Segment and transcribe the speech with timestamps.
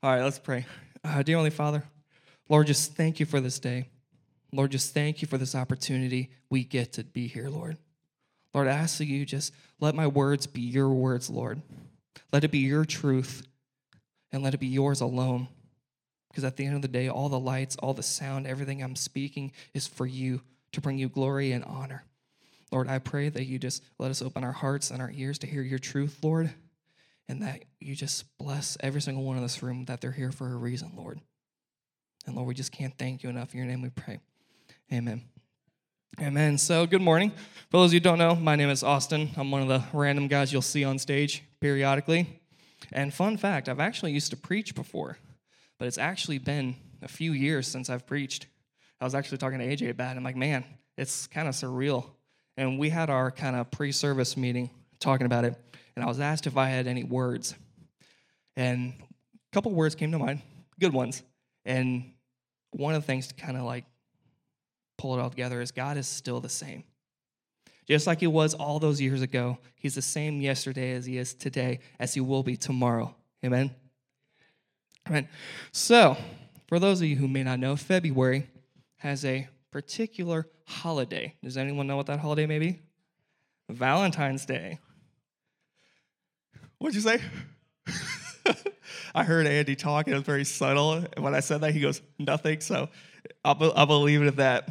[0.00, 0.64] All right, let's pray.
[1.02, 1.82] Uh, dear Holy Father,
[2.48, 3.88] Lord, just thank you for this day.
[4.52, 7.78] Lord, just thank you for this opportunity we get to be here, Lord.
[8.54, 11.62] Lord, I ask that you just let my words be your words, Lord.
[12.32, 13.44] Let it be your truth
[14.30, 15.48] and let it be yours alone.
[16.28, 18.94] Because at the end of the day, all the lights, all the sound, everything I'm
[18.94, 20.42] speaking is for you
[20.72, 22.04] to bring you glory and honor.
[22.70, 25.48] Lord, I pray that you just let us open our hearts and our ears to
[25.48, 26.54] hear your truth, Lord,
[27.28, 30.52] and that you just bless every single one in this room that they're here for
[30.52, 31.20] a reason, Lord.
[32.26, 33.52] And Lord, we just can't thank you enough.
[33.52, 34.18] In your name we pray.
[34.92, 35.22] Amen.
[36.20, 36.58] Amen.
[36.58, 37.30] So, good morning.
[37.70, 39.30] For those of you who don't know, my name is Austin.
[39.36, 42.40] I'm one of the random guys you'll see on stage periodically.
[42.92, 45.18] And fun fact, I've actually used to preach before,
[45.78, 48.46] but it's actually been a few years since I've preached.
[49.00, 50.18] I was actually talking to AJ about it.
[50.18, 50.64] I'm like, man,
[50.96, 52.06] it's kind of surreal.
[52.56, 55.54] And we had our kind of pre service meeting talking about it,
[55.96, 57.54] and I was asked if I had any words.
[58.56, 60.42] And a couple words came to mind,
[60.80, 61.22] good ones.
[61.64, 62.12] And
[62.70, 63.84] one of the things to kind of like
[64.96, 66.84] pull it all together is God is still the same.
[67.86, 71.32] Just like he was all those years ago, he's the same yesterday as he is
[71.32, 73.14] today, as he will be tomorrow.
[73.44, 73.74] Amen?
[75.08, 75.26] Amen.
[75.72, 76.16] So,
[76.66, 78.46] for those of you who may not know, February
[78.98, 81.34] has a particular holiday.
[81.42, 82.80] Does anyone know what that holiday may be?
[83.70, 84.78] Valentine's Day.
[86.78, 87.20] What'd you say?
[89.14, 90.92] I heard Andy talk, and it was very subtle.
[90.92, 92.60] And when I said that, he goes, nothing.
[92.60, 92.88] So
[93.44, 94.68] I'll, I'll believe it at that.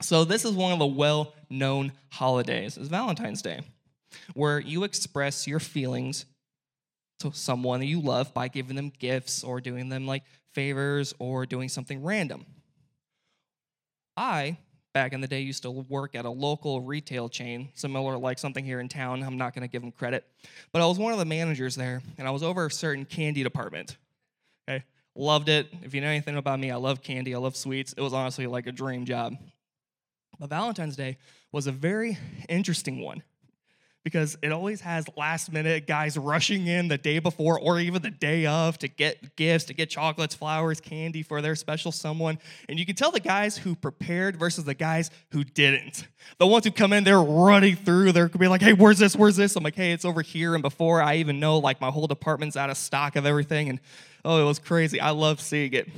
[0.00, 3.62] So, this is one of the well known holidays, is Valentine's Day,
[4.34, 6.24] where you express your feelings
[7.18, 10.22] to someone you love by giving them gifts or doing them like
[10.54, 12.46] favors or doing something random.
[14.16, 14.58] I,
[14.92, 18.64] back in the day, used to work at a local retail chain, similar like something
[18.64, 19.22] here in town.
[19.22, 20.24] I'm not going to give them credit,
[20.72, 23.42] but I was one of the managers there, and I was over a certain candy
[23.42, 23.96] department.
[24.68, 25.72] Okay, loved it.
[25.82, 27.34] If you know anything about me, I love candy.
[27.34, 27.94] I love sweets.
[27.96, 29.36] It was honestly like a dream job.
[30.38, 31.18] But Valentine's Day
[31.52, 32.16] was a very
[32.48, 33.22] interesting one
[34.08, 38.10] because it always has last minute guys rushing in the day before or even the
[38.10, 42.38] day of to get gifts, to get chocolates, flowers, candy for their special someone.
[42.68, 46.06] And you can tell the guys who prepared versus the guys who didn't.
[46.38, 49.14] The ones who come in, they're running through, they're be like, hey, where's this?
[49.14, 49.54] Where's this?
[49.56, 50.54] I'm like, hey, it's over here.
[50.54, 53.68] And before I even know, like my whole department's out of stock of everything.
[53.68, 53.78] And
[54.24, 55.00] oh, it was crazy.
[55.00, 55.88] I love seeing it.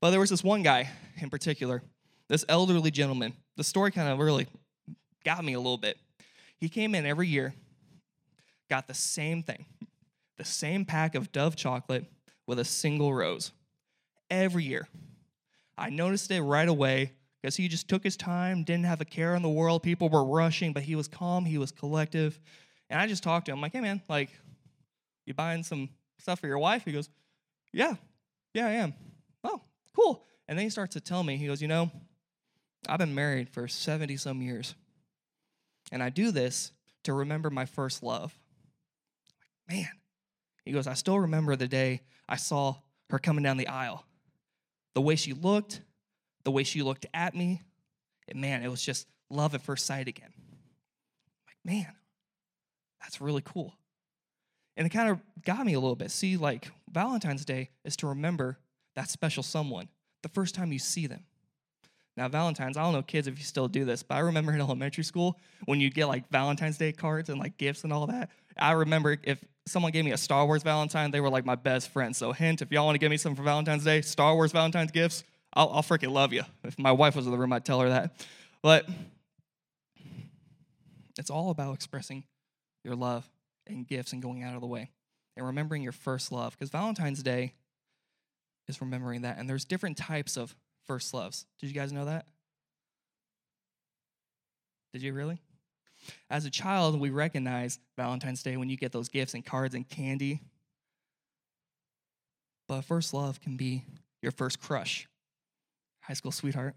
[0.00, 0.90] But there was this one guy
[1.20, 1.82] in particular,
[2.28, 4.46] this elderly gentleman the story kind of really
[5.24, 5.96] got me a little bit.
[6.64, 7.52] He came in every year,
[8.70, 9.66] got the same thing,
[10.38, 12.06] the same pack of Dove chocolate
[12.46, 13.52] with a single rose
[14.30, 14.88] every year.
[15.76, 19.34] I noticed it right away because he just took his time, didn't have a care
[19.34, 19.82] in the world.
[19.82, 22.40] People were rushing, but he was calm, he was collective.
[22.88, 24.30] And I just talked to him, like, hey man, like,
[25.26, 26.86] you buying some stuff for your wife?
[26.86, 27.10] He goes,
[27.74, 27.92] yeah,
[28.54, 28.94] yeah, I am.
[29.44, 29.60] Oh,
[29.94, 30.24] cool.
[30.48, 31.90] And then he starts to tell me, he goes, you know,
[32.88, 34.74] I've been married for 70 some years.
[35.92, 36.72] And I do this
[37.04, 38.34] to remember my first love.
[39.68, 39.88] Man,
[40.64, 42.76] he goes, I still remember the day I saw
[43.10, 44.04] her coming down the aisle.
[44.94, 45.80] The way she looked,
[46.44, 47.62] the way she looked at me,
[48.28, 50.32] and man, it was just love at first sight again.
[51.46, 51.92] Like, man,
[53.00, 53.74] that's really cool.
[54.76, 56.10] And it kind of got me a little bit.
[56.10, 58.58] See, like Valentine's Day is to remember
[58.96, 59.88] that special someone
[60.22, 61.24] the first time you see them.
[62.16, 64.60] Now, Valentine's, I don't know, kids, if you still do this, but I remember in
[64.60, 68.30] elementary school when you get like Valentine's Day cards and like gifts and all that.
[68.56, 71.88] I remember if someone gave me a Star Wars Valentine, they were like my best
[71.90, 72.14] friend.
[72.14, 74.92] So, hint, if y'all want to give me something for Valentine's Day, Star Wars Valentine's
[74.92, 76.44] gifts, I'll, I'll freaking love you.
[76.62, 78.24] If my wife was in the room, I'd tell her that.
[78.62, 78.88] But
[81.18, 82.24] it's all about expressing
[82.84, 83.28] your love
[83.66, 84.90] and gifts and going out of the way
[85.36, 87.54] and remembering your first love because Valentine's Day
[88.68, 89.38] is remembering that.
[89.38, 90.54] And there's different types of
[90.86, 91.46] first loves.
[91.60, 92.26] Did you guys know that?
[94.92, 95.40] Did you really?
[96.30, 99.88] As a child, we recognize Valentine's Day when you get those gifts and cards and
[99.88, 100.40] candy.
[102.68, 103.84] But first love can be
[104.22, 105.08] your first crush,
[106.00, 106.76] high school sweetheart,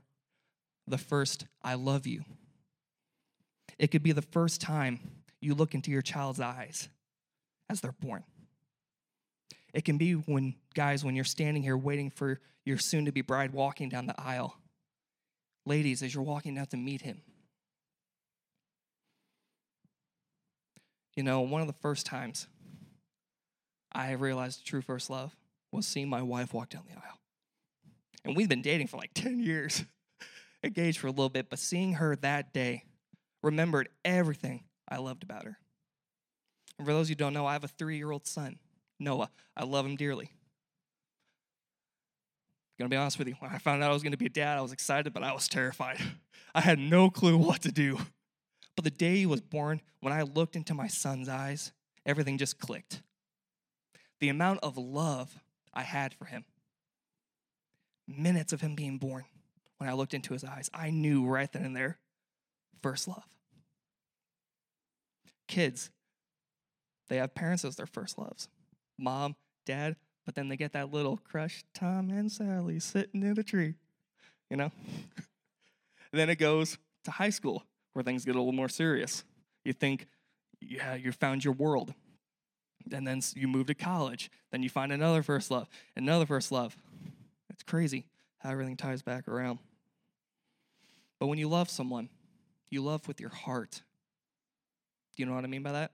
[0.87, 2.23] the first I love you.
[3.77, 4.99] It could be the first time
[5.41, 6.89] you look into your child's eyes
[7.69, 8.23] as they're born.
[9.77, 13.21] It can be when, guys, when you're standing here waiting for your soon to be
[13.21, 14.57] bride walking down the aisle.
[15.67, 17.21] Ladies, as you're walking down to meet him.
[21.15, 22.47] You know, one of the first times
[23.91, 25.35] I realized true first love
[25.71, 27.19] was seeing my wife walk down the aisle.
[28.25, 29.85] And we've been dating for like 10 years,
[30.63, 32.85] engaged for a little bit, but seeing her that day
[33.43, 35.59] remembered everything I loved about her.
[36.79, 38.57] And for those of who don't know, I have a three year old son.
[38.99, 39.29] Noah.
[39.55, 40.31] I love him dearly.
[42.77, 44.57] Gonna be honest with you, when I found out I was gonna be a dad,
[44.57, 45.99] I was excited, but I was terrified.
[46.55, 47.97] I had no clue what to do.
[48.75, 51.71] But the day he was born, when I looked into my son's eyes,
[52.05, 53.01] everything just clicked.
[54.19, 55.39] The amount of love
[55.73, 56.45] I had for him.
[58.07, 59.25] Minutes of him being born,
[59.77, 61.97] when I looked into his eyes, I knew right then and there
[62.81, 63.25] first love.
[65.47, 65.89] Kids,
[67.09, 68.49] they have parents as their first loves
[68.97, 69.35] mom,
[69.65, 69.95] dad,
[70.25, 73.75] but then they get that little crush, Tom and Sally sitting in a tree,
[74.49, 74.71] you know?
[76.11, 77.63] then it goes to high school
[77.93, 79.23] where things get a little more serious.
[79.63, 80.07] You think,
[80.59, 81.93] yeah, you found your world.
[82.91, 84.31] And then you move to college.
[84.51, 86.77] Then you find another first love, another first love.
[87.49, 88.05] It's crazy
[88.39, 89.59] how everything ties back around.
[91.19, 92.09] But when you love someone,
[92.69, 93.81] you love with your heart.
[95.15, 95.91] Do you know what I mean by that?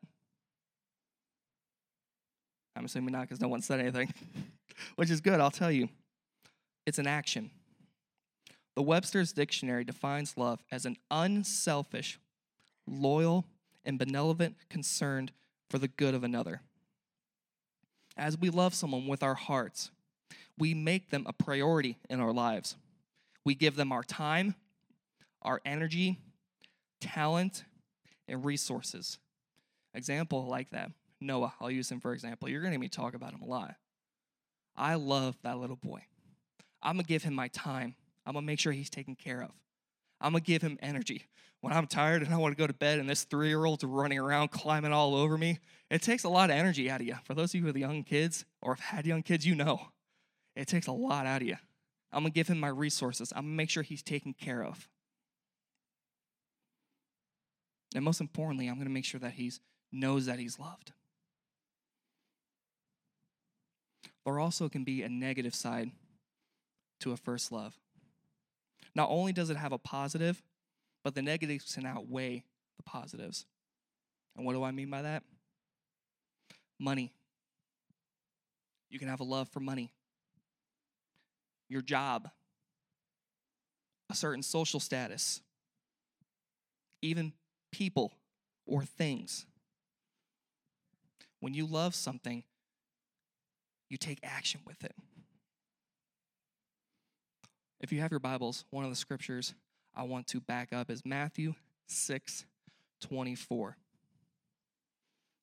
[2.75, 4.13] I'm assuming not because no one said anything,
[4.95, 5.89] which is good, I'll tell you.
[6.85, 7.51] It's an action.
[8.75, 12.19] The Webster's Dictionary defines love as an unselfish,
[12.87, 13.45] loyal,
[13.85, 15.29] and benevolent concern
[15.69, 16.61] for the good of another.
[18.17, 19.91] As we love someone with our hearts,
[20.57, 22.75] we make them a priority in our lives.
[23.45, 24.55] We give them our time,
[25.41, 26.19] our energy,
[27.01, 27.63] talent,
[28.27, 29.19] and resources.
[29.93, 30.91] Example like that
[31.23, 32.49] Noah, I'll use him for example.
[32.49, 33.75] You're going to hear me talk about him a lot.
[34.75, 36.01] I love that little boy.
[36.81, 37.95] I'm going to give him my time.
[38.25, 39.51] I'm going to make sure he's taken care of.
[40.19, 41.27] I'm going to give him energy.
[41.61, 43.83] When I'm tired and I want to go to bed and this three year old's
[43.83, 45.59] running around climbing all over me,
[45.89, 47.15] it takes a lot of energy out of you.
[47.23, 49.81] For those of you with young kids or have had young kids, you know
[50.55, 51.57] it takes a lot out of you.
[52.11, 53.31] I'm going to give him my resources.
[53.35, 54.87] I'm going to make sure he's taken care of.
[57.95, 59.51] And most importantly, I'm going to make sure that he
[59.91, 60.91] knows that he's loved.
[64.25, 65.91] There also can be a negative side
[67.01, 67.77] to a first love.
[68.95, 70.41] Not only does it have a positive,
[71.03, 72.43] but the negatives can outweigh
[72.77, 73.45] the positives.
[74.35, 75.23] And what do I mean by that?
[76.79, 77.11] Money.
[78.89, 79.91] You can have a love for money,
[81.67, 82.29] your job,
[84.09, 85.41] a certain social status,
[87.01, 87.33] even
[87.71, 88.13] people
[88.67, 89.47] or things.
[91.39, 92.43] When you love something,
[93.93, 94.95] you take action with it.
[97.79, 99.53] If you have your Bibles, one of the scriptures
[99.95, 101.53] I want to back up is Matthew
[101.85, 102.45] 6
[103.01, 103.77] 24.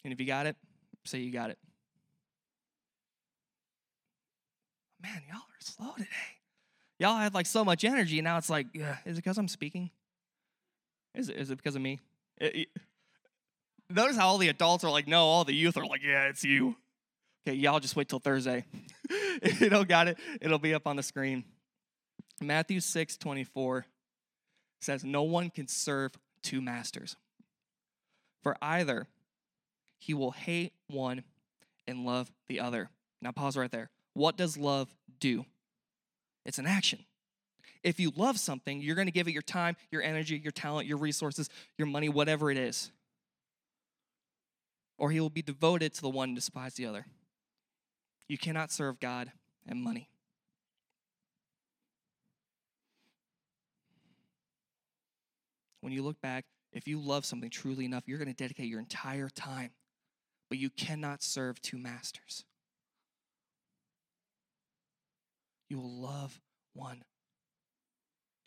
[0.03, 0.57] And if you got it,
[1.05, 1.59] say you got it.
[5.01, 6.09] Man, y'all are slow today.
[6.99, 9.49] Y'all had like so much energy, and now it's like, yeah, is it because I'm
[9.49, 9.91] speaking?
[11.15, 12.01] Is it, is it because of me?
[12.39, 12.69] It, it,
[13.89, 16.43] notice how all the adults are like, no, all the youth are like, yeah, it's
[16.43, 16.75] you.
[17.47, 18.65] Okay, y'all just wait till Thursday.
[19.09, 21.45] if you don't got it, it'll be up on the screen.
[22.41, 23.87] Matthew 6 24
[24.81, 27.17] says, No one can serve two masters.
[28.43, 29.07] For either
[29.99, 31.25] he will hate one
[31.87, 32.89] and love the other.
[33.21, 33.91] Now, pause right there.
[34.15, 34.89] What does love
[35.19, 35.45] do?
[36.47, 37.05] It's an action.
[37.83, 40.87] If you love something, you're going to give it your time, your energy, your talent,
[40.87, 41.49] your resources,
[41.79, 42.91] your money, whatever it is.
[44.99, 47.07] Or he will be devoted to the one and despise the other.
[48.31, 49.33] You cannot serve God
[49.67, 50.09] and money.
[55.81, 58.79] When you look back, if you love something truly enough, you're going to dedicate your
[58.79, 59.71] entire time.
[60.49, 62.45] But you cannot serve two masters.
[65.69, 66.41] You will love
[66.73, 67.03] one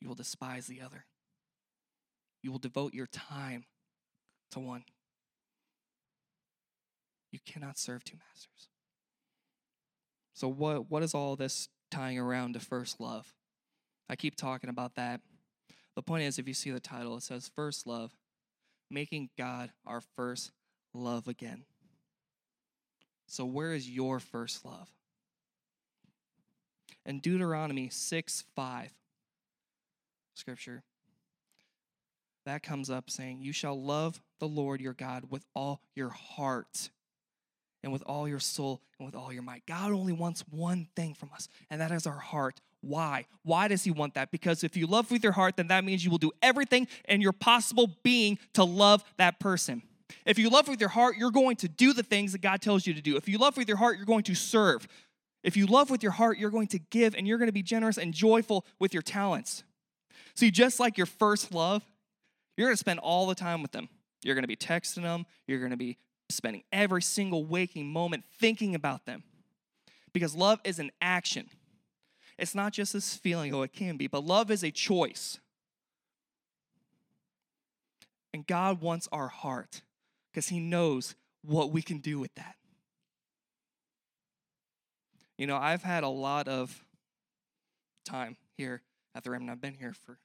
[0.03, 1.05] you will despise the other.
[2.41, 3.63] You will devote your time
[4.51, 4.83] to one.
[7.31, 8.67] You cannot serve two masters.
[10.33, 13.33] So, what, what is all this tying around to first love?
[14.09, 15.21] I keep talking about that.
[15.95, 18.11] The point is, if you see the title, it says First Love,
[18.89, 20.51] making God our first
[20.93, 21.63] love again.
[23.27, 24.89] So, where is your first love?
[27.05, 28.91] In Deuteronomy 6 5,
[30.33, 30.83] scripture,
[32.45, 36.89] that comes up saying, You shall love the Lord your God with all your heart
[37.83, 39.65] and with all your soul and with all your might.
[39.65, 42.61] God only wants one thing from us, and that is our heart.
[42.81, 43.25] Why?
[43.43, 44.31] Why does He want that?
[44.31, 47.21] Because if you love with your heart, then that means you will do everything in
[47.21, 49.83] your possible being to love that person.
[50.25, 52.87] If you love with your heart, you're going to do the things that God tells
[52.87, 53.17] you to do.
[53.17, 54.87] If you love with your heart, you're going to serve.
[55.43, 57.63] If you love with your heart, you're going to give and you're going to be
[57.63, 59.63] generous and joyful with your talents.
[60.35, 61.83] See, just like your first love,
[62.57, 63.89] you're going to spend all the time with them.
[64.23, 65.97] You're going to be texting them, you're going to be
[66.33, 69.23] spending every single waking moment thinking about them.
[70.11, 71.49] Because love is an action.
[72.37, 75.39] It's not just this feeling, oh, it can be, but love is a choice.
[78.33, 79.81] And God wants our heart
[80.31, 82.55] because He knows what we can do with that.
[85.37, 86.83] You know, I've had a lot of
[88.05, 88.81] time here
[89.15, 89.51] at the Remnant.
[89.51, 90.17] I've been here for,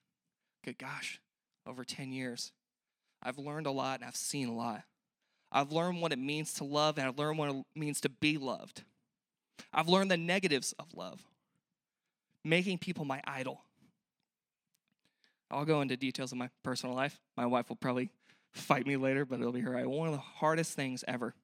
[0.65, 1.21] good gosh,
[1.67, 2.53] over 10 years.
[3.23, 4.83] I've learned a lot and I've seen a lot.
[5.51, 8.37] I've learned what it means to love and I've learned what it means to be
[8.37, 8.83] loved.
[9.73, 11.21] I've learned the negatives of love,
[12.45, 13.63] making people my idol.
[15.51, 17.19] I'll go into details of my personal life.
[17.37, 18.11] My wife will probably
[18.53, 19.89] fight me later, but it'll be her.
[19.89, 21.35] One of the hardest things ever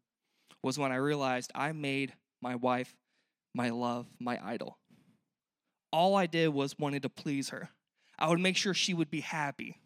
[0.62, 2.94] was when I realized I made my wife
[3.54, 4.78] my love, my idol.
[5.92, 7.70] All I did was wanted to please her.
[8.18, 9.78] I would make sure she would be happy.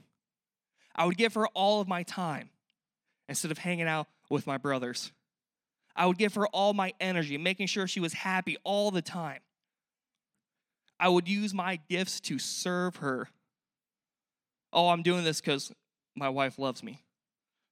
[0.96, 2.50] I would give her all of my time
[3.28, 5.12] instead of hanging out with my brothers.
[5.94, 9.40] I would give her all my energy, making sure she was happy all the time.
[11.00, 13.28] I would use my gifts to serve her.
[14.72, 15.72] Oh, I'm doing this because
[16.16, 17.02] my wife loves me.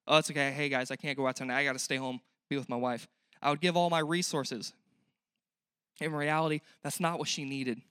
[0.07, 0.51] Oh, it's okay.
[0.51, 1.59] Hey, guys, I can't go out tonight.
[1.59, 3.07] I got to stay home, be with my wife.
[3.41, 4.73] I would give all my resources.
[5.99, 7.81] In reality, that's not what she needed.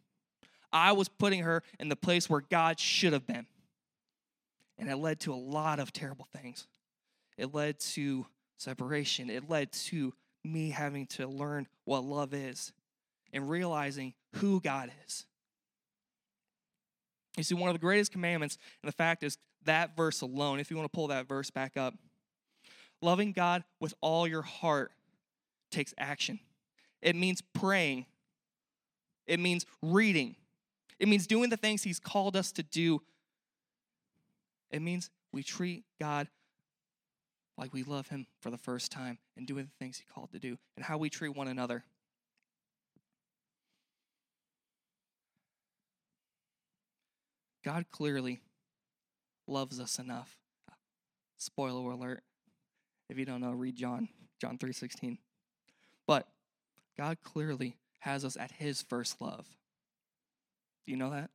[0.72, 3.46] I was putting her in the place where God should have been.
[4.78, 6.66] And it led to a lot of terrible things.
[7.36, 8.26] It led to
[8.56, 9.30] separation.
[9.30, 10.12] It led to
[10.44, 12.72] me having to learn what love is
[13.32, 15.26] and realizing who God is.
[17.36, 20.70] You see, one of the greatest commandments, and the fact is that verse alone, if
[20.70, 21.94] you want to pull that verse back up,
[23.02, 24.92] loving God with all your heart
[25.70, 26.40] takes action.
[27.02, 28.06] It means praying,
[29.26, 30.36] it means reading,
[30.98, 33.02] it means doing the things He's called us to do.
[34.70, 36.28] It means we treat God
[37.58, 40.38] like we love Him for the first time and doing the things He called to
[40.38, 41.84] do, and how we treat one another.
[47.64, 48.40] God clearly
[49.48, 50.38] loves us enough.
[51.36, 52.22] Spoiler alert.
[53.08, 54.08] If you don't know, read John,
[54.40, 55.18] John 3:16.
[56.06, 56.28] But
[56.96, 59.46] God clearly has us at his first love.
[60.86, 61.30] Do you know that?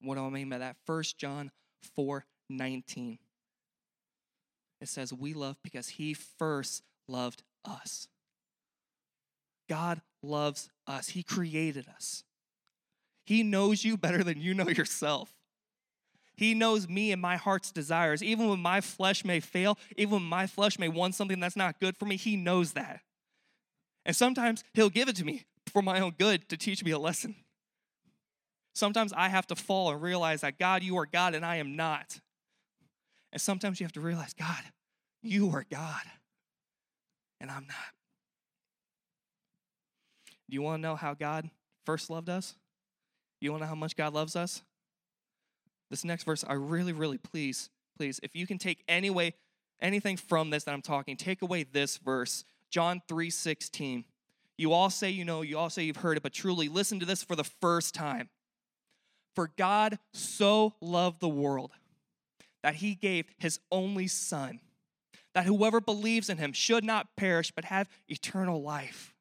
[0.00, 0.76] What do I mean by that?
[0.84, 1.52] 1 John
[1.94, 3.18] 4 19.
[4.82, 8.08] It says, We love because he first loved us.
[9.68, 12.24] God loves us, he created us.
[13.24, 15.32] He knows you better than you know yourself.
[16.34, 18.22] He knows me and my heart's desires.
[18.22, 21.78] Even when my flesh may fail, even when my flesh may want something that's not
[21.78, 23.00] good for me, He knows that.
[24.04, 26.98] And sometimes He'll give it to me for my own good to teach me a
[26.98, 27.36] lesson.
[28.74, 31.76] Sometimes I have to fall and realize that God, you are God and I am
[31.76, 32.20] not.
[33.32, 34.62] And sometimes you have to realize, God,
[35.22, 36.02] you are God
[37.40, 37.92] and I'm not.
[40.48, 41.50] Do you want to know how God
[41.84, 42.54] first loved us?
[43.40, 44.62] You want to know how much God loves us?
[45.90, 49.34] This next verse, I really, really please, please, if you can take any way,
[49.80, 54.04] anything from this that I'm talking, take away this verse, John 3 16.
[54.56, 57.06] You all say you know, you all say you've heard it, but truly listen to
[57.06, 58.28] this for the first time.
[59.34, 61.72] For God so loved the world
[62.62, 64.60] that he gave his only Son,
[65.34, 69.14] that whoever believes in him should not perish but have eternal life.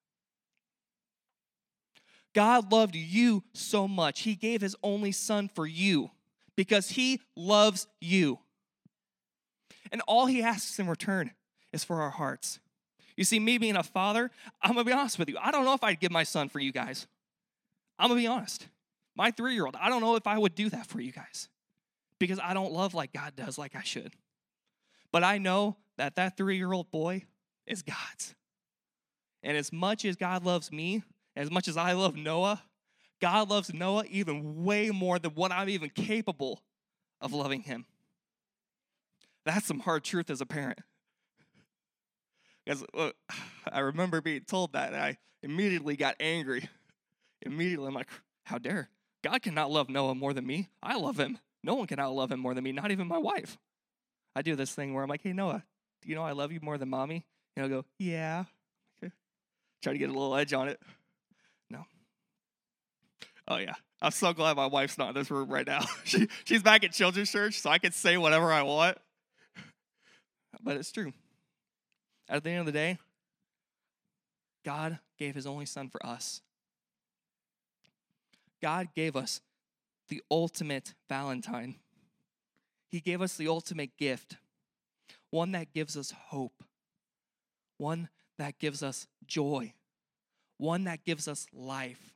[2.33, 6.11] God loved you so much, he gave his only Son for you
[6.55, 8.39] because he loves you.
[9.91, 11.31] And all he asks in return
[11.73, 12.59] is for our hearts.
[13.17, 14.31] You see, me being a father,
[14.61, 15.37] I'm gonna be honest with you.
[15.41, 17.07] I don't know if I'd give my son for you guys.
[17.99, 18.67] I'm gonna be honest.
[19.15, 21.49] My three year old, I don't know if I would do that for you guys
[22.21, 24.13] because I don't love like God does, like I should.
[25.11, 27.25] But I know that that three year old boy
[27.67, 28.35] is God's.
[29.43, 31.03] And as much as God loves me,
[31.35, 32.61] as much as I love Noah,
[33.19, 36.61] God loves Noah even way more than what I'm even capable
[37.19, 37.85] of loving him.
[39.45, 40.79] That's some hard truth as a parent.
[42.65, 43.11] Because uh,
[43.71, 46.69] I remember being told that, and I immediately got angry.
[47.41, 48.09] Immediately, I'm like,
[48.43, 48.89] how dare?
[49.23, 50.69] God cannot love Noah more than me.
[50.81, 51.39] I love him.
[51.63, 53.57] No one cannot love him more than me, not even my wife.
[54.35, 55.63] I do this thing where I'm like, hey, Noah,
[56.01, 57.25] do you know I love you more than mommy?
[57.55, 58.45] And he'll go, yeah.
[59.03, 59.13] Okay.
[59.83, 60.79] Try to get a little edge on it.
[61.69, 61.85] No.
[63.47, 63.75] Oh, yeah.
[64.01, 65.85] I'm so glad my wife's not in this room right now.
[66.03, 68.97] she, she's back at children's church, so I can say whatever I want.
[70.63, 71.13] But it's true.
[72.29, 72.97] At the end of the day,
[74.63, 76.41] God gave his only son for us.
[78.61, 79.41] God gave us
[80.11, 81.75] the ultimate Valentine.
[82.89, 84.35] He gave us the ultimate gift,
[85.29, 86.65] one that gives us hope,
[87.77, 89.73] one that gives us joy,
[90.57, 92.11] one that gives us life.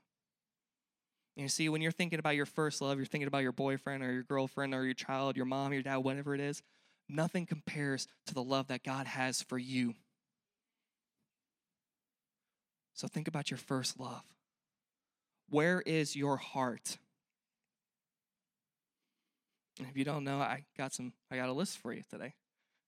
[1.37, 4.03] And you see, when you're thinking about your first love, you're thinking about your boyfriend
[4.03, 6.61] or your girlfriend or your child, your mom, your dad, whatever it is,
[7.07, 9.93] nothing compares to the love that God has for you.
[12.93, 14.23] So think about your first love.
[15.49, 16.97] Where is your heart?
[19.79, 22.33] If you don't know, I got some I got a list for you today.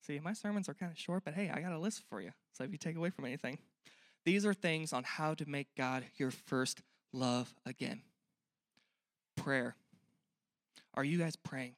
[0.01, 2.32] See, my sermons are kind of short, but hey, I got a list for you.
[2.53, 3.58] So if you take away from anything,
[4.25, 8.01] these are things on how to make God your first love again.
[9.36, 9.75] Prayer.
[10.94, 11.75] Are you guys praying?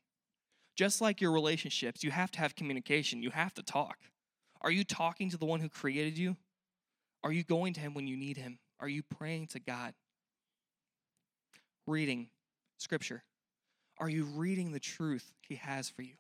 [0.75, 3.97] Just like your relationships, you have to have communication, you have to talk.
[4.61, 6.37] Are you talking to the one who created you?
[7.23, 8.59] Are you going to him when you need him?
[8.79, 9.93] Are you praying to God?
[11.85, 12.29] Reading
[12.77, 13.23] scripture.
[13.99, 16.15] Are you reading the truth he has for you?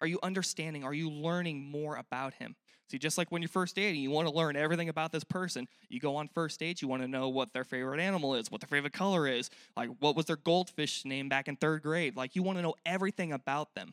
[0.00, 0.84] Are you understanding?
[0.84, 2.54] Are you learning more about him?
[2.90, 5.68] See, just like when you're first dating, you want to learn everything about this person.
[5.90, 8.60] You go on first dates, you want to know what their favorite animal is, what
[8.60, 12.16] their favorite color is, like what was their goldfish name back in third grade.
[12.16, 13.92] Like you want to know everything about them.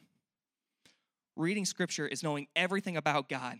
[1.35, 3.59] Reading scripture is knowing everything about God,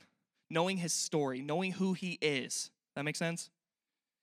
[0.50, 2.71] knowing his story, knowing who he is.
[2.95, 3.50] That makes sense?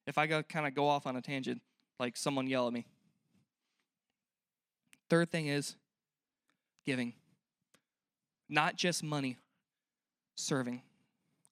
[0.06, 1.60] If I go kind of go off on a tangent,
[2.00, 2.86] like someone yell at me.
[5.12, 5.76] Third thing is
[6.86, 7.12] giving.
[8.48, 9.36] Not just money,
[10.36, 10.80] serving.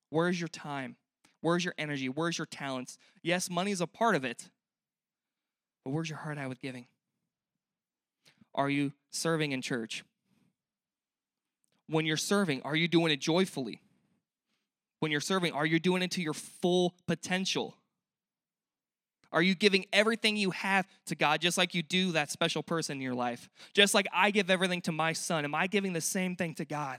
[0.09, 0.97] Where's your time?
[1.43, 2.09] Where's your energy?
[2.09, 2.97] Where's your talents?
[3.23, 4.49] Yes, money is a part of it,
[5.85, 6.87] but where's your heart at with giving?
[8.55, 10.05] Are you serving in church?
[11.87, 13.83] When you're serving, are you doing it joyfully?
[15.01, 17.77] When you're serving, are you doing it to your full potential?
[19.33, 22.97] Are you giving everything you have to God, just like you do that special person
[22.97, 23.49] in your life?
[23.75, 26.65] Just like I give everything to my son, am I giving the same thing to
[26.65, 26.99] God?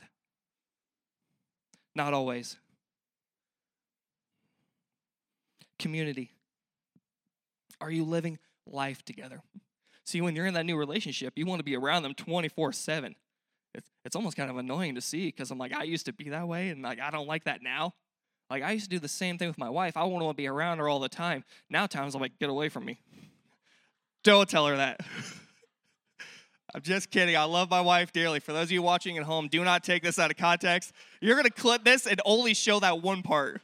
[1.94, 2.56] Not always.
[5.78, 6.32] Community.
[7.82, 9.42] Are you living life together?
[10.06, 13.16] See, when you're in that new relationship, you want to be around them 24 7.
[13.74, 16.30] It's, it's almost kind of annoying to see because I'm like, I used to be
[16.30, 17.94] that way and like I don't like that now.
[18.52, 19.96] Like I used to do the same thing with my wife.
[19.96, 21.46] I want to be around her all the time.
[21.70, 23.00] Now times I'm like, get away from me.
[24.24, 25.00] Don't tell her that.
[26.76, 27.38] I'm just kidding.
[27.38, 28.42] I love my wife dearly.
[28.42, 30.92] For those of you watching at home, do not take this out of context.
[31.22, 33.62] You're gonna clip this and only show that one part.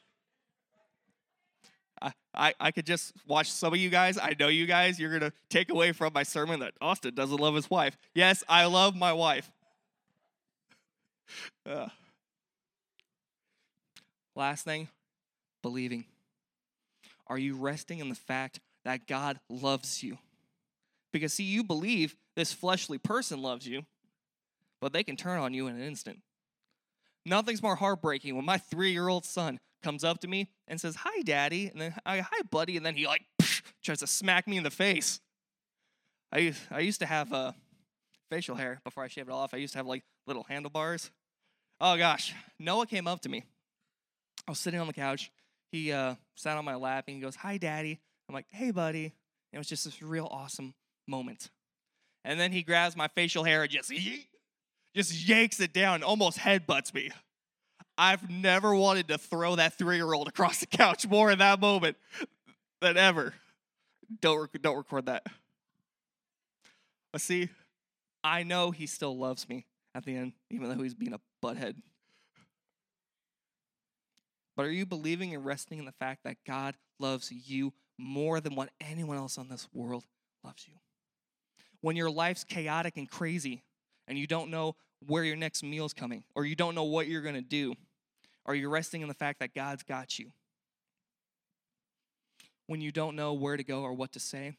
[2.02, 4.18] I, I, I could just watch some of you guys.
[4.18, 5.00] I know you guys.
[5.00, 7.98] You're gonna take away from my sermon that Austin doesn't love his wife.
[8.16, 9.52] Yes, I love my wife.
[11.66, 11.90] Uh.
[14.38, 14.88] Last thing,
[15.64, 16.06] believing.
[17.26, 20.20] Are you resting in the fact that God loves you?
[21.12, 23.82] Because, see, you believe this fleshly person loves you,
[24.80, 26.20] but they can turn on you in an instant.
[27.26, 30.98] Nothing's more heartbreaking when my three year old son comes up to me and says,
[30.98, 34.58] Hi, daddy, and then, Hi, buddy, and then he like psh, tries to smack me
[34.58, 35.20] in the face.
[36.32, 37.54] I, I used to have uh,
[38.30, 39.56] facial hair before I shaved it all off.
[39.56, 41.10] I used to have like little handlebars.
[41.82, 43.44] Oh gosh, Noah came up to me
[44.48, 45.32] I was sitting on the couch.
[45.72, 48.00] He uh, sat on my lap and he goes, Hi, daddy.
[48.30, 49.06] I'm like, Hey, buddy.
[49.06, 49.14] And
[49.54, 50.74] it was just this real awesome
[51.08, 51.50] moment.
[52.24, 53.92] And then he grabs my facial hair and just,
[54.96, 57.10] just yanks it down, almost headbutts me.
[57.98, 61.60] I've never wanted to throw that three year old across the couch more in that
[61.60, 61.98] moment
[62.82, 63.34] than ever.
[64.22, 65.26] Don't, don't record that.
[67.12, 67.50] But see,
[68.24, 71.76] I know he still loves me at the end, even though he's being a butthead.
[74.58, 78.56] But are you believing and resting in the fact that God loves you more than
[78.56, 80.04] what anyone else on this world
[80.44, 80.74] loves you?
[81.82, 83.64] When your life's chaotic and crazy
[84.08, 87.22] and you don't know where your next meal's coming or you don't know what you're
[87.22, 87.76] going to do,
[88.48, 90.32] are you resting in the fact that God's got you?
[92.66, 94.58] When you don't know where to go or what to say,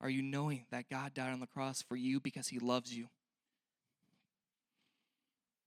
[0.00, 3.10] are you knowing that God died on the cross for you because he loves you?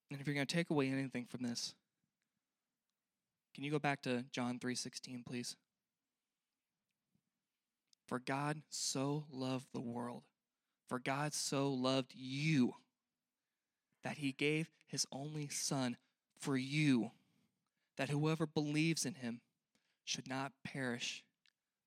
[0.09, 1.75] And if you're going to take away anything from this,
[3.53, 5.55] can you go back to John 3:16, please?
[8.07, 10.23] For God so loved the world,
[10.87, 12.75] for God so loved you
[14.03, 15.97] that he gave his only son
[16.37, 17.11] for you,
[17.97, 19.41] that whoever believes in him
[20.03, 21.23] should not perish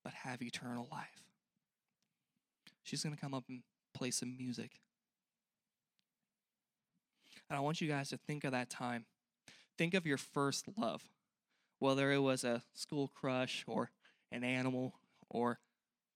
[0.02, 1.24] but have eternal life.
[2.82, 3.62] She's going to come up and
[3.94, 4.80] play some music.
[7.48, 9.06] And I want you guys to think of that time.
[9.76, 11.02] Think of your first love
[11.84, 13.90] whether it was a school crush or
[14.32, 14.94] an animal
[15.28, 15.58] or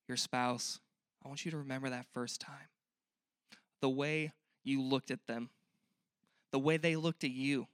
[0.08, 0.80] your spouse,
[1.22, 2.70] I want you to remember that first time.
[3.82, 4.32] The way
[4.64, 5.50] you looked at them,
[6.52, 7.66] the way they looked at you,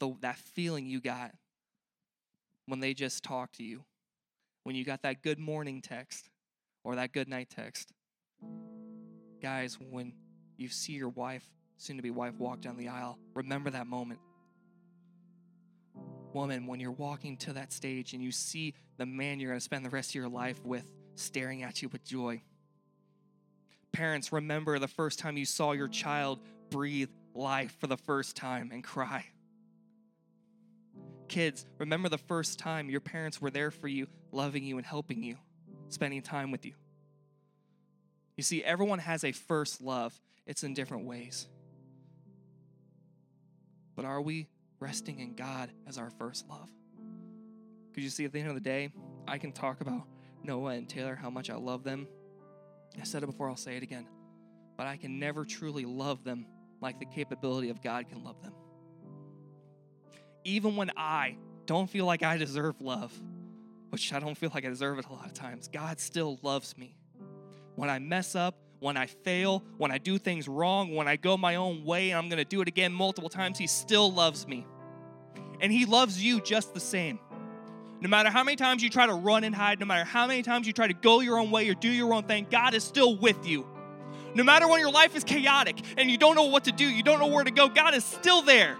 [0.00, 1.32] the, that feeling you got
[2.64, 3.84] when they just talked to you,
[4.64, 6.30] when you got that good morning text,
[6.84, 7.92] or that good night text.
[9.42, 10.14] Guys, when
[10.56, 11.44] you see your wife,
[11.76, 14.20] soon to be wife, walk down the aisle, remember that moment.
[16.32, 19.64] Woman, when you're walking to that stage and you see the man you're going to
[19.64, 22.42] spend the rest of your life with staring at you with joy.
[23.92, 28.70] Parents, remember the first time you saw your child breathe life for the first time
[28.72, 29.24] and cry.
[31.28, 35.22] Kids, remember the first time your parents were there for you, loving you and helping
[35.22, 35.36] you,
[35.88, 36.72] spending time with you.
[38.36, 41.48] You see, everyone has a first love, it's in different ways.
[43.96, 44.46] But are we
[44.80, 46.70] resting in God as our first love?
[47.90, 48.90] Because you see, at the end of the day,
[49.26, 50.06] I can talk about
[50.42, 52.06] Noah and Taylor, how much I love them.
[53.00, 54.06] I said it before, I'll say it again.
[54.76, 56.46] But I can never truly love them
[56.80, 58.54] like the capability of God can love them.
[60.44, 61.36] Even when I
[61.66, 63.12] don't feel like I deserve love,
[63.90, 66.76] which I don't feel like I deserve it a lot of times, God still loves
[66.78, 66.94] me.
[67.74, 71.36] When I mess up, when I fail, when I do things wrong, when I go
[71.36, 74.66] my own way, and I'm gonna do it again multiple times, He still loves me.
[75.60, 77.18] And He loves you just the same.
[78.00, 80.42] No matter how many times you try to run and hide, no matter how many
[80.42, 82.84] times you try to go your own way or do your own thing, God is
[82.84, 83.66] still with you.
[84.34, 87.02] No matter when your life is chaotic and you don't know what to do, you
[87.02, 88.76] don't know where to go, God is still there.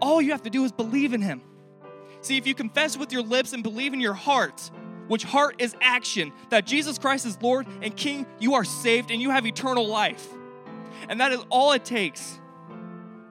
[0.00, 1.42] All you have to do is believe in Him.
[2.22, 4.70] See, if you confess with your lips and believe in your heart,
[5.08, 9.20] which heart is action, that Jesus Christ is Lord and King, you are saved and
[9.20, 10.26] you have eternal life.
[11.08, 12.40] And that is all it takes.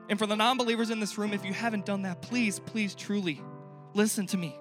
[0.08, 2.94] And for the non believers in this room, if you haven't done that, please, please,
[2.94, 3.42] truly
[3.96, 4.60] Listen to me.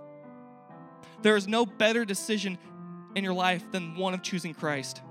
[1.22, 2.56] There is no better decision
[3.16, 5.02] in your life than one of choosing Christ.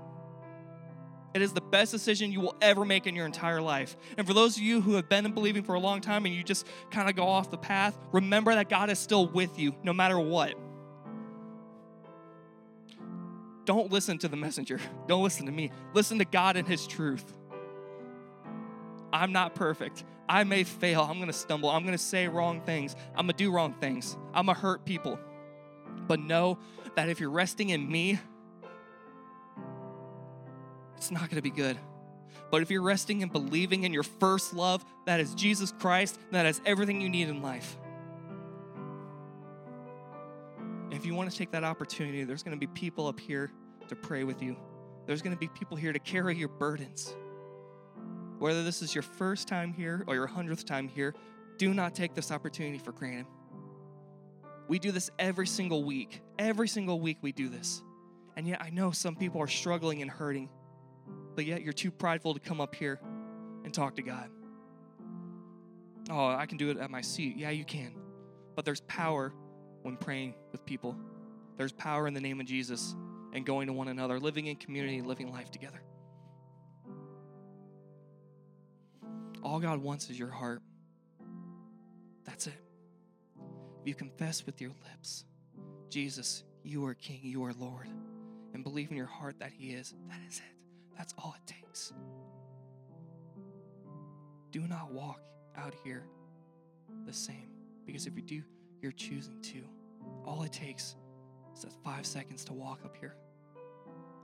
[1.34, 3.96] It is the best decision you will ever make in your entire life.
[4.16, 6.42] And for those of you who have been believing for a long time and you
[6.42, 9.92] just kind of go off the path, remember that God is still with you no
[9.92, 10.54] matter what.
[13.64, 14.80] Don't listen to the messenger.
[15.06, 15.70] Don't listen to me.
[15.92, 17.32] Listen to God and His truth.
[19.12, 20.04] I'm not perfect.
[20.28, 21.02] I may fail.
[21.02, 21.70] I'm going to stumble.
[21.70, 22.96] I'm going to say wrong things.
[23.10, 24.16] I'm going to do wrong things.
[24.32, 25.18] I'm going to hurt people.
[26.06, 26.58] But know
[26.96, 28.18] that if you're resting in me,
[30.96, 31.78] it's not going to be good.
[32.50, 36.46] But if you're resting and believing in your first love, that is Jesus Christ, that
[36.46, 37.76] is everything you need in life.
[41.04, 43.52] If you want to take that opportunity, there's going to be people up here
[43.88, 44.56] to pray with you.
[45.04, 47.14] There's going to be people here to carry your burdens.
[48.38, 51.14] Whether this is your first time here or your hundredth time here,
[51.58, 53.26] do not take this opportunity for granted.
[54.66, 56.22] We do this every single week.
[56.38, 57.82] Every single week we do this.
[58.34, 60.48] And yet I know some people are struggling and hurting,
[61.34, 62.98] but yet you're too prideful to come up here
[63.62, 64.30] and talk to God.
[66.08, 67.36] Oh, I can do it at my seat.
[67.36, 67.92] Yeah, you can.
[68.56, 69.34] But there's power
[69.84, 70.96] when praying with people.
[71.58, 72.96] There's power in the name of Jesus
[73.34, 75.82] and going to one another, living in community, living life together.
[79.42, 80.62] All God wants is your heart.
[82.24, 82.54] That's it.
[83.82, 85.26] If you confess with your lips,
[85.90, 87.88] Jesus, you are King, you are Lord,
[88.54, 90.96] and believe in your heart that He is, that is it.
[90.96, 91.92] That's all it takes.
[94.50, 95.20] Do not walk
[95.56, 96.06] out here
[97.04, 97.50] the same,
[97.84, 98.42] because if you do,
[98.84, 99.62] you're choosing to.
[100.26, 100.94] All it takes
[101.56, 103.16] is that five seconds to walk up here.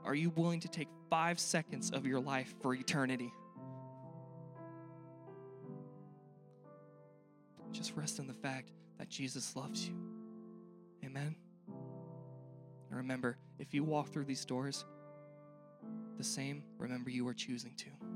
[0.05, 3.33] Are you willing to take five seconds of your life for eternity?
[7.71, 8.69] Just rest in the fact
[8.99, 9.95] that Jesus loves you.
[11.03, 11.35] Amen.
[11.67, 14.85] And remember, if you walk through these doors
[16.17, 18.10] the same, remember you are choosing to.